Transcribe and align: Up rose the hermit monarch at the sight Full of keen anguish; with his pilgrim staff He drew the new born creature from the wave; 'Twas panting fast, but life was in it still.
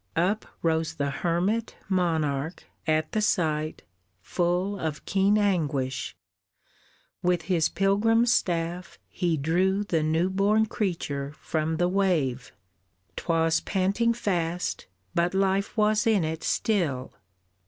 Up 0.15 0.47
rose 0.63 0.95
the 0.95 1.11
hermit 1.11 1.75
monarch 1.87 2.63
at 2.87 3.11
the 3.11 3.21
sight 3.21 3.83
Full 4.23 4.79
of 4.79 5.05
keen 5.05 5.37
anguish; 5.37 6.15
with 7.21 7.43
his 7.43 7.69
pilgrim 7.69 8.25
staff 8.25 8.97
He 9.09 9.37
drew 9.37 9.83
the 9.83 10.01
new 10.01 10.31
born 10.31 10.65
creature 10.65 11.33
from 11.39 11.77
the 11.77 11.87
wave; 11.87 12.51
'Twas 13.15 13.59
panting 13.59 14.15
fast, 14.15 14.87
but 15.13 15.35
life 15.35 15.77
was 15.77 16.07
in 16.07 16.23
it 16.23 16.43
still. 16.43 17.13